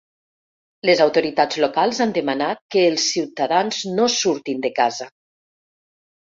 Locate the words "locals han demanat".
1.63-2.63